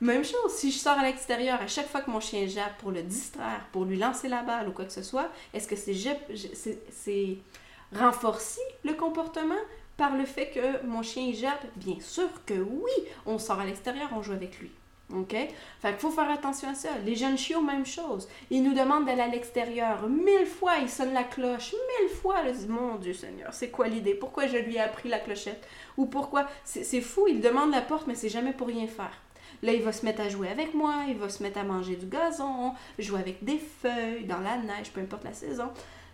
Même 0.00 0.24
chose, 0.24 0.52
si 0.52 0.72
je 0.72 0.78
sors 0.78 0.98
à 0.98 1.04
l'extérieur 1.04 1.60
à 1.60 1.66
chaque 1.66 1.88
fois 1.88 2.00
que 2.00 2.10
mon 2.10 2.20
chien 2.20 2.46
jappe 2.46 2.78
pour 2.78 2.90
le 2.90 3.02
distraire, 3.02 3.66
pour 3.70 3.84
lui 3.84 3.98
lancer 3.98 4.28
la 4.28 4.42
balle 4.42 4.68
ou 4.68 4.72
quoi 4.72 4.86
que 4.86 4.92
ce 4.92 5.02
soit, 5.02 5.28
est-ce 5.52 5.68
que 5.68 5.76
c'est 5.76 7.38
renforcer 7.94 8.62
le 8.84 8.94
comportement 8.94 9.60
par 9.96 10.16
le 10.16 10.24
fait 10.24 10.50
que 10.50 10.86
mon 10.86 11.02
chien 11.02 11.32
jappe? 11.32 11.66
Bien 11.76 12.00
sûr 12.00 12.28
que 12.46 12.54
oui. 12.54 12.92
On 13.26 13.38
sort 13.38 13.60
à 13.60 13.66
l'extérieur, 13.66 14.08
on 14.14 14.22
joue 14.22 14.32
avec 14.32 14.58
lui. 14.58 14.70
OK? 15.14 15.32
Fait 15.32 15.90
qu'il 15.90 15.98
faut 15.98 16.10
faire 16.10 16.30
attention 16.30 16.70
à 16.70 16.74
ça. 16.74 16.90
Les 17.04 17.14
jeunes 17.14 17.38
chiots, 17.38 17.60
même 17.60 17.86
chose. 17.86 18.28
Ils 18.50 18.62
nous 18.62 18.74
demandent 18.74 19.06
d'aller 19.06 19.22
à 19.22 19.28
l'extérieur. 19.28 20.08
Mille 20.08 20.46
fois, 20.46 20.78
ils 20.80 20.88
sonnent 20.88 21.14
la 21.14 21.24
cloche. 21.24 21.72
Mille 21.72 22.10
fois, 22.10 22.36
ils 22.46 22.52
disent 22.52 22.68
Mon 22.68 22.96
Dieu 22.96 23.12
Seigneur, 23.12 23.52
c'est 23.52 23.70
quoi 23.70 23.88
l'idée? 23.88 24.14
Pourquoi 24.14 24.46
je 24.46 24.56
lui 24.56 24.76
ai 24.76 24.80
appris 24.80 25.08
la 25.08 25.18
clochette? 25.18 25.66
Ou 25.96 26.06
pourquoi? 26.06 26.46
C'est 26.64 27.00
fou, 27.00 27.26
il 27.28 27.40
demande 27.40 27.72
la 27.72 27.82
porte, 27.82 28.06
mais 28.06 28.14
c'est 28.14 28.28
jamais 28.28 28.52
pour 28.52 28.68
rien 28.68 28.86
faire. 28.86 29.12
Là, 29.62 29.72
il 29.72 29.82
va 29.82 29.92
se 29.92 30.04
mettre 30.06 30.22
à 30.22 30.28
jouer 30.28 30.48
avec 30.48 30.74
moi, 30.74 31.04
il 31.08 31.16
va 31.16 31.28
se 31.28 31.42
mettre 31.42 31.58
à 31.58 31.64
manger 31.64 31.96
du 31.96 32.06
gazon, 32.06 32.72
jouer 32.98 33.20
avec 33.20 33.44
des 33.44 33.58
feuilles, 33.58 34.24
dans 34.24 34.40
la 34.40 34.56
neige, 34.56 34.90
peu 34.92 35.00
importe 35.00 35.24
la 35.24 35.34
saison. 35.34 35.68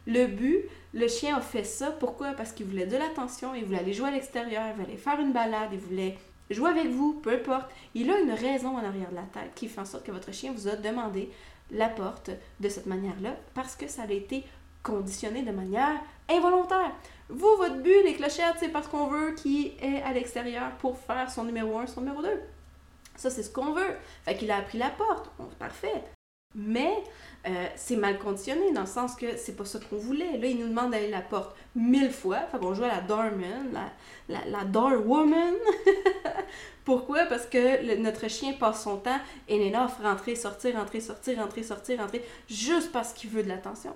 Le 0.07 0.26
but, 0.26 0.65
le 0.95 1.09
chien 1.09 1.37
a 1.37 1.41
fait 1.41 1.65
ça. 1.65 1.91
Pourquoi? 1.91 2.33
Parce 2.33 2.53
qu'il 2.53 2.67
voulait 2.67 2.87
de 2.87 2.97
l'attention, 2.97 3.55
il 3.55 3.65
voulait 3.65 3.81
aller 3.81 3.93
jouer 3.93 4.09
à 4.09 4.12
l'extérieur, 4.12 4.65
il 4.69 4.83
voulait 4.83 4.97
faire 4.97 5.21
une 5.21 5.33
balade, 5.33 5.71
il 5.73 5.79
voulait 5.79 6.17
jouer 6.50 6.71
avec 6.71 6.88
vous, 6.88 7.15
peu 7.15 7.35
importe. 7.35 7.71
Il 7.95 8.11
a 8.11 8.19
une 8.19 8.33
raison 8.33 8.76
en 8.76 8.85
arrière 8.85 9.11
de 9.11 9.17
la 9.17 9.23
tête 9.23 9.53
qui 9.55 9.69
fait 9.69 9.81
en 9.81 9.85
sorte 9.85 10.05
que 10.05 10.12
votre 10.12 10.33
chien 10.33 10.53
vous 10.53 10.69
a 10.69 10.76
demandé 10.76 11.31
la 11.71 11.88
porte 11.88 12.31
de 12.61 12.69
cette 12.69 12.87
manière-là 12.87 13.37
parce 13.55 13.75
que 13.75 13.88
ça 13.88 14.03
a 14.03 14.12
été 14.12 14.45
conditionné 14.83 15.43
de 15.43 15.50
manière 15.50 16.00
involontaire. 16.29 16.93
Vous, 17.29 17.57
votre 17.57 17.83
but, 17.83 18.05
les 18.05 18.15
clochettes, 18.15 18.57
c'est 18.61 18.69
parce 18.69 18.87
qu'on 18.87 19.09
veut 19.09 19.33
qu'il 19.33 19.73
est 19.81 20.03
à 20.03 20.12
l'extérieur 20.12 20.71
pour 20.79 20.97
faire 20.97 21.29
son 21.31 21.45
numéro 21.45 21.79
1, 21.79 21.88
son 21.88 22.03
numéro 22.03 22.23
2. 22.23 22.29
Ça, 23.17 23.31
c'est 23.31 23.43
ce 23.43 23.50
qu'on 23.50 23.73
veut. 23.73 23.97
Fait 24.25 24.37
qu'il 24.37 24.50
a 24.50 24.59
appris 24.59 24.79
la 24.79 24.91
porte. 24.91 25.31
parfait. 25.59 26.05
Mais 26.55 26.93
euh, 27.47 27.67
c'est 27.76 27.97
mal 27.97 28.19
conditionné 28.19 28.73
dans 28.73 28.83
le 28.83 28.87
sens 28.87 29.15
que 29.15 29.37
c'est 29.37 29.55
pas 29.55 29.65
ça 29.65 29.79
qu'on 29.79 29.97
voulait. 29.97 30.38
Là, 30.38 30.47
il 30.47 30.59
nous 30.59 30.69
demande 30.69 30.93
d'aller 30.93 31.11
la 31.11 31.21
porte 31.21 31.57
mille 31.75 32.11
fois. 32.11 32.41
Fait 32.50 32.59
qu'on 32.59 32.75
joue 32.75 32.85
à 32.85 32.88
la 32.88 33.00
Doorman, 33.00 33.73
la, 34.29 34.45
la, 34.47 34.65
Doorwoman. 34.65 35.55
Pourquoi? 36.85 37.26
Parce 37.26 37.47
que 37.47 37.97
notre 37.97 38.29
chien 38.29 38.55
passe 38.55 38.85
son 38.85 38.97
temps 38.97 39.21
et 39.49 39.71
là, 39.71 39.87
rentrer, 40.03 40.35
sortir, 40.35 40.76
rentrer, 40.76 41.00
sortir, 41.00 41.38
rentrer, 41.38 41.62
sortir, 41.62 42.00
rentrer, 42.00 42.25
juste 42.49 42.91
parce 42.91 43.12
qu'il 43.12 43.31
veut 43.31 43.43
de 43.43 43.49
l'attention. 43.49 43.95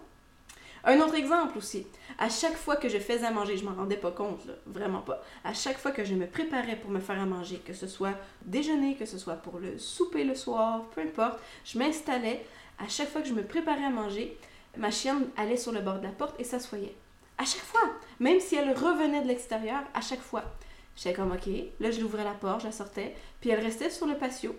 Un 0.84 1.00
autre 1.00 1.14
exemple 1.14 1.58
aussi, 1.58 1.86
à 2.18 2.28
chaque 2.28 2.56
fois 2.56 2.76
que 2.76 2.88
je 2.88 2.98
faisais 2.98 3.26
à 3.26 3.30
manger, 3.30 3.56
je 3.56 3.64
m'en 3.64 3.74
rendais 3.74 3.96
pas 3.96 4.10
compte, 4.10 4.40
vraiment 4.66 5.02
pas. 5.02 5.22
À 5.44 5.52
chaque 5.52 5.78
fois 5.78 5.90
que 5.90 6.04
je 6.04 6.14
me 6.14 6.26
préparais 6.26 6.76
pour 6.76 6.90
me 6.90 7.00
faire 7.00 7.20
à 7.20 7.26
manger, 7.26 7.58
que 7.58 7.74
ce 7.74 7.86
soit 7.86 8.14
déjeuner, 8.46 8.96
que 8.96 9.04
ce 9.04 9.18
soit 9.18 9.34
pour 9.34 9.58
le 9.58 9.78
souper 9.78 10.24
le 10.24 10.34
soir, 10.34 10.84
peu 10.94 11.02
importe, 11.02 11.38
je 11.64 11.78
m'installais 11.78 12.44
à 12.78 12.88
chaque 12.88 13.10
fois 13.10 13.20
que 13.20 13.28
je 13.28 13.34
me 13.34 13.44
préparais 13.44 13.84
à 13.84 13.90
manger, 13.90 14.38
ma 14.76 14.90
chienne 14.90 15.28
allait 15.36 15.58
sur 15.58 15.72
le 15.72 15.80
bord 15.80 15.98
de 15.98 16.04
la 16.04 16.12
porte 16.12 16.40
et 16.40 16.44
s'assoyait. 16.44 16.96
À 17.36 17.44
chaque 17.44 17.60
fois, 17.60 17.90
même 18.18 18.40
si 18.40 18.56
elle 18.56 18.72
revenait 18.72 19.22
de 19.22 19.28
l'extérieur, 19.28 19.82
à 19.94 20.00
chaque 20.00 20.20
fois. 20.20 20.44
J'étais 20.96 21.14
comme, 21.14 21.32
OK, 21.32 21.48
là, 21.78 21.90
je 21.90 22.00
l'ouvrais 22.00 22.24
la 22.24 22.32
porte, 22.32 22.60
je 22.60 22.66
la 22.66 22.72
sortais, 22.72 23.14
puis 23.40 23.50
elle 23.50 23.60
restait 23.60 23.90
sur 23.90 24.06
le 24.06 24.16
patio. 24.16 24.54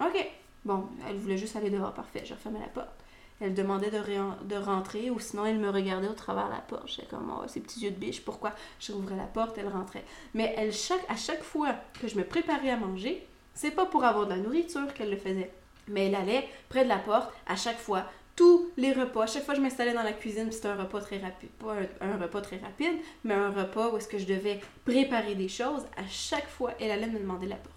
OK, 0.00 0.28
bon, 0.64 0.88
elle 1.08 1.16
voulait 1.16 1.36
juste 1.36 1.56
aller 1.56 1.70
dehors, 1.70 1.94
parfait, 1.94 2.22
je 2.24 2.34
refermais 2.34 2.60
la 2.60 2.66
porte. 2.66 3.03
Elle 3.40 3.54
demandait 3.54 3.90
de, 3.90 4.56
rentrer 4.56 5.10
ou 5.10 5.18
sinon 5.18 5.44
elle 5.44 5.58
me 5.58 5.70
regardait 5.70 6.08
au 6.08 6.12
travers 6.12 6.46
de 6.46 6.52
la 6.52 6.60
porte. 6.60 6.88
J'étais 6.88 7.06
comme, 7.08 7.32
oh, 7.36 7.46
ses 7.48 7.60
petits 7.60 7.80
yeux 7.80 7.90
de 7.90 7.96
biche, 7.96 8.24
pourquoi? 8.24 8.52
Je 8.78 8.92
rouvrais 8.92 9.16
la 9.16 9.24
porte, 9.24 9.58
elle 9.58 9.68
rentrait. 9.68 10.04
Mais 10.34 10.54
elle, 10.56 10.72
chaque, 10.72 11.04
à 11.08 11.16
chaque 11.16 11.42
fois 11.42 11.74
que 12.00 12.06
je 12.08 12.16
me 12.16 12.24
préparais 12.24 12.70
à 12.70 12.76
manger, 12.76 13.26
c'est 13.52 13.72
pas 13.72 13.86
pour 13.86 14.04
avoir 14.04 14.26
de 14.26 14.30
la 14.30 14.38
nourriture 14.38 14.92
qu'elle 14.94 15.10
le 15.10 15.16
faisait. 15.16 15.50
Mais 15.88 16.06
elle 16.06 16.14
allait 16.14 16.48
près 16.68 16.84
de 16.84 16.88
la 16.88 16.98
porte 16.98 17.32
à 17.46 17.56
chaque 17.56 17.78
fois, 17.78 18.04
tous 18.36 18.70
les 18.76 18.92
repas. 18.92 19.24
À 19.24 19.26
chaque 19.26 19.44
fois 19.44 19.54
que 19.54 19.60
je 19.60 19.64
m'installais 19.64 19.94
dans 19.94 20.02
la 20.02 20.12
cuisine, 20.12 20.50
c'était 20.50 20.68
un 20.68 20.76
repas 20.76 21.00
très 21.00 21.18
rapide. 21.18 21.50
Pas 21.50 21.76
un, 22.00 22.16
repas 22.16 22.40
très 22.40 22.58
rapide, 22.58 22.98
mais 23.22 23.34
un 23.34 23.50
repas 23.50 23.90
où 23.90 23.96
est-ce 23.96 24.08
que 24.08 24.18
je 24.18 24.26
devais 24.26 24.60
préparer 24.84 25.34
des 25.34 25.48
choses. 25.48 25.82
À 25.96 26.06
chaque 26.08 26.48
fois, 26.48 26.72
elle 26.80 26.90
allait 26.90 27.06
me 27.06 27.18
demander 27.18 27.46
la 27.46 27.56
porte. 27.56 27.73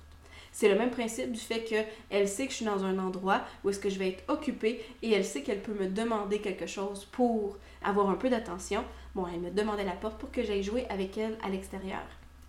C'est 0.59 0.69
le 0.69 0.75
même 0.75 0.89
principe 0.89 1.31
du 1.31 1.39
fait 1.39 1.63
qu'elle 1.65 2.27
sait 2.27 2.45
que 2.47 2.51
je 2.51 2.55
suis 2.55 2.65
dans 2.65 2.83
un 2.83 2.97
endroit 2.97 3.41
où 3.63 3.69
est-ce 3.69 3.79
que 3.79 3.91
je 3.91 3.99
vais 3.99 4.07
être 4.07 4.23
occupée 4.27 4.83
et 5.03 5.13
elle 5.13 5.23
sait 5.23 5.43
qu'elle 5.43 5.61
peut 5.61 5.75
me 5.75 5.85
demander 5.85 6.39
quelque 6.39 6.65
chose 6.65 7.05
pour 7.11 7.59
avoir 7.83 8.09
un 8.09 8.15
peu 8.15 8.27
d'attention. 8.27 8.83
Bon, 9.13 9.27
elle 9.31 9.39
me 9.39 9.51
demandait 9.51 9.83
la 9.83 9.91
porte 9.91 10.17
pour 10.17 10.31
que 10.31 10.41
j'aille 10.41 10.63
jouer 10.63 10.87
avec 10.89 11.15
elle 11.19 11.37
à 11.43 11.49
l'extérieur. 11.49 12.01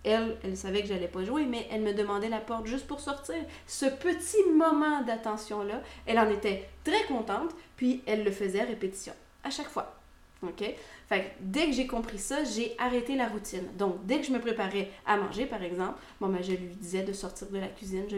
Elle, 0.03 0.37
elle 0.43 0.57
savait 0.57 0.81
que 0.81 0.87
j'allais 0.87 1.07
pas 1.07 1.23
jouer, 1.23 1.45
mais 1.45 1.67
elle 1.69 1.81
me 1.81 1.93
demandait 1.93 2.29
la 2.29 2.39
porte 2.39 2.65
juste 2.65 2.87
pour 2.87 2.99
sortir. 2.99 3.35
Ce 3.67 3.85
petit 3.85 4.43
moment 4.55 5.03
d'attention-là, 5.03 5.83
elle 6.07 6.17
en 6.17 6.31
était 6.31 6.67
très 6.83 7.03
contente, 7.03 7.51
puis 7.77 8.01
elle 8.07 8.23
le 8.23 8.31
faisait 8.31 8.61
à 8.61 8.65
répétition, 8.65 9.13
à 9.43 9.51
chaque 9.51 9.69
fois. 9.69 9.99
OK? 10.41 10.63
Fait 11.09 11.31
dès 11.39 11.65
que 11.65 11.71
j'ai 11.71 11.87
compris 11.87 12.19
ça, 12.19 12.43
j'ai 12.43 12.75
arrêté 12.77 13.15
la 13.15 13.27
routine. 13.27 13.65
Donc, 13.79 14.05
dès 14.05 14.19
que 14.19 14.27
je 14.27 14.31
me 14.31 14.39
préparais 14.39 14.91
à 15.07 15.17
manger, 15.17 15.47
par 15.47 15.63
exemple, 15.63 15.95
bon, 16.21 16.27
ben, 16.27 16.43
je 16.43 16.51
lui 16.51 16.75
disais 16.75 17.01
de 17.01 17.13
sortir 17.13 17.47
de 17.49 17.57
la 17.57 17.67
cuisine, 17.67 18.03
je 18.07 18.15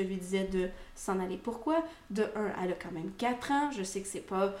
lui, 0.00 0.16
disais 0.16 0.44
de 0.44 0.70
s'en 0.94 1.20
aller. 1.20 1.36
Pourquoi? 1.36 1.84
De 2.08 2.22
un, 2.34 2.50
elle 2.64 2.72
a 2.72 2.74
quand 2.74 2.92
même 2.92 3.10
4 3.18 3.52
ans, 3.52 3.70
je 3.70 3.82
sais 3.82 4.00
que 4.00 4.08
c'est 4.08 4.26
pas 4.26 4.54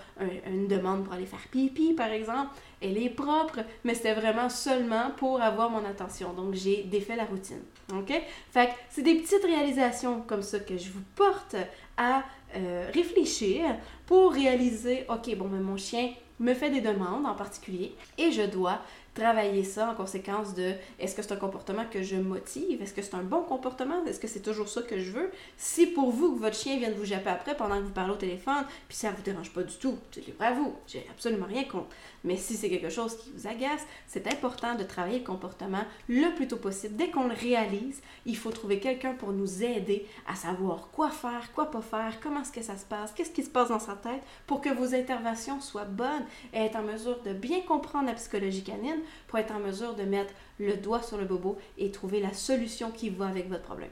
une 0.46 0.68
demande 0.68 1.04
pour 1.04 1.14
aller 1.14 1.24
faire 1.24 1.48
pipi, 1.50 1.94
par 1.94 2.10
exemple. 2.10 2.50
Elle 2.82 2.98
est 2.98 3.08
propre, 3.08 3.60
mais 3.84 3.94
c'était 3.94 4.14
vraiment 4.14 4.50
seulement 4.50 5.12
pour 5.16 5.40
avoir 5.40 5.70
mon 5.70 5.84
attention. 5.86 6.34
Donc, 6.34 6.52
j'ai 6.52 6.82
défait 6.82 7.16
la 7.16 7.24
routine. 7.24 7.62
OK? 7.94 8.12
Fait 8.50 8.66
que 8.66 8.72
c'est 8.90 9.02
des 9.02 9.14
petites 9.14 9.44
réalisations 9.44 10.20
comme 10.26 10.42
ça 10.42 10.60
que 10.60 10.76
je 10.76 10.90
vous 10.90 11.02
porte 11.16 11.56
à 11.96 12.24
euh, 12.56 12.90
réfléchir 12.92 13.62
pour 14.04 14.34
réaliser, 14.34 15.06
OK, 15.08 15.34
bon, 15.36 15.48
mais 15.48 15.60
mon 15.60 15.78
chien 15.78 16.12
me 16.40 16.54
fait 16.54 16.70
des 16.70 16.80
demandes 16.80 17.26
en 17.26 17.34
particulier 17.34 17.94
et 18.18 18.32
je 18.32 18.42
dois 18.42 18.80
travailler 19.20 19.64
ça 19.64 19.90
en 19.90 19.94
conséquence 19.94 20.54
de 20.54 20.72
est-ce 20.98 21.14
que 21.14 21.20
c'est 21.20 21.32
un 21.32 21.36
comportement 21.36 21.84
que 21.90 22.02
je 22.02 22.16
motive? 22.16 22.80
Est-ce 22.80 22.94
que 22.94 23.02
c'est 23.02 23.14
un 23.14 23.22
bon 23.22 23.42
comportement? 23.42 24.02
Est-ce 24.06 24.18
que 24.18 24.28
c'est 24.28 24.40
toujours 24.40 24.68
ça 24.68 24.80
que 24.80 24.98
je 24.98 25.10
veux? 25.10 25.30
Si 25.58 25.86
pour 25.86 26.10
vous 26.10 26.34
que 26.34 26.40
votre 26.40 26.56
chien 26.56 26.78
vienne 26.78 26.94
vous 26.94 27.04
japper 27.04 27.28
après 27.28 27.54
pendant 27.54 27.76
que 27.76 27.82
vous 27.82 27.90
parlez 27.90 28.12
au 28.12 28.16
téléphone, 28.16 28.64
puis 28.88 28.96
ça 28.96 29.10
vous 29.10 29.22
dérange 29.22 29.52
pas 29.52 29.62
du 29.62 29.74
tout, 29.76 29.98
c'est 30.10 30.26
libre 30.26 30.42
à 30.42 30.52
vous. 30.52 30.74
J'ai 30.86 31.06
absolument 31.10 31.46
rien 31.46 31.64
contre. 31.64 31.88
Mais 32.24 32.36
si 32.36 32.54
c'est 32.54 32.70
quelque 32.70 32.90
chose 32.90 33.16
qui 33.16 33.30
vous 33.34 33.46
agace, 33.46 33.86
c'est 34.06 34.26
important 34.26 34.74
de 34.74 34.84
travailler 34.84 35.18
le 35.18 35.24
comportement 35.24 35.84
le 36.08 36.34
plus 36.34 36.48
tôt 36.48 36.56
possible. 36.56 36.96
Dès 36.96 37.10
qu'on 37.10 37.28
le 37.28 37.34
réalise, 37.34 38.00
il 38.24 38.36
faut 38.36 38.50
trouver 38.50 38.78
quelqu'un 38.78 39.12
pour 39.12 39.32
nous 39.32 39.62
aider 39.62 40.06
à 40.26 40.34
savoir 40.34 40.88
quoi 40.92 41.10
faire, 41.10 41.50
quoi 41.54 41.70
pas 41.70 41.82
faire, 41.82 42.20
comment 42.22 42.40
est-ce 42.40 42.52
que 42.52 42.62
ça 42.62 42.76
se 42.76 42.84
passe, 42.84 43.12
qu'est-ce 43.12 43.30
qui 43.30 43.42
se 43.42 43.50
passe 43.50 43.68
dans 43.68 43.78
sa 43.78 43.94
tête 43.94 44.22
pour 44.46 44.60
que 44.60 44.70
vos 44.70 44.94
interventions 44.94 45.60
soient 45.60 45.84
bonnes 45.84 46.24
et 46.54 46.58
être 46.58 46.76
en 46.76 46.82
mesure 46.82 47.20
de 47.22 47.32
bien 47.32 47.60
comprendre 47.60 48.06
la 48.06 48.14
psychologie 48.14 48.64
canine 48.64 49.00
pour 49.28 49.38
être 49.38 49.54
en 49.54 49.60
mesure 49.60 49.94
de 49.94 50.02
mettre 50.02 50.34
le 50.58 50.74
doigt 50.74 51.02
sur 51.02 51.16
le 51.16 51.24
bobo 51.24 51.58
et 51.78 51.90
trouver 51.90 52.20
la 52.20 52.32
solution 52.32 52.90
qui 52.90 53.10
va 53.10 53.26
avec 53.26 53.48
votre 53.48 53.62
problème. 53.62 53.90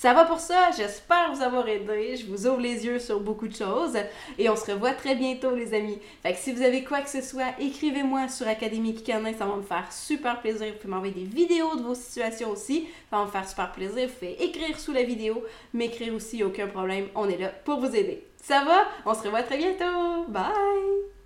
Ça 0.00 0.14
va 0.14 0.24
pour 0.24 0.40
ça, 0.40 0.70
j'espère 0.74 1.30
vous 1.30 1.42
avoir 1.42 1.68
aidé, 1.68 2.16
je 2.16 2.24
vous 2.24 2.46
ouvre 2.46 2.60
les 2.60 2.86
yeux 2.86 2.98
sur 2.98 3.20
beaucoup 3.20 3.46
de 3.46 3.54
choses 3.54 3.98
et 4.38 4.48
on 4.48 4.56
se 4.56 4.70
revoit 4.72 4.94
très 4.94 5.14
bientôt 5.14 5.54
les 5.54 5.74
amis. 5.74 5.98
Fait 6.22 6.32
que 6.32 6.38
si 6.38 6.52
vous 6.52 6.62
avez 6.62 6.84
quoi 6.84 7.02
que 7.02 7.10
ce 7.10 7.20
soit, 7.20 7.48
écrivez-moi 7.58 8.28
sur 8.28 8.48
Académie 8.48 8.94
Kikanin, 8.94 9.34
ça 9.34 9.44
va 9.44 9.56
me 9.56 9.62
faire 9.62 9.92
super 9.92 10.40
plaisir. 10.40 10.68
Vous 10.68 10.78
pouvez 10.78 10.94
m'envoyer 10.94 11.12
des 11.12 11.24
vidéos 11.24 11.76
de 11.76 11.82
vos 11.82 11.94
situations 11.94 12.48
aussi, 12.48 12.88
ça 13.10 13.18
va 13.18 13.26
me 13.26 13.30
faire 13.30 13.46
super 13.46 13.72
plaisir. 13.72 14.08
Vous 14.08 14.14
pouvez 14.14 14.42
écrire 14.42 14.80
sous 14.80 14.92
la 14.92 15.02
vidéo, 15.02 15.44
m'écrire 15.74 16.14
aussi, 16.14 16.42
aucun 16.42 16.68
problème, 16.68 17.08
on 17.14 17.28
est 17.28 17.36
là 17.36 17.48
pour 17.48 17.80
vous 17.80 17.94
aider. 17.94 18.26
Ça 18.42 18.64
va? 18.64 18.86
On 19.04 19.12
se 19.12 19.22
revoit 19.24 19.42
très 19.42 19.58
bientôt. 19.58 20.24
Bye! 20.28 21.19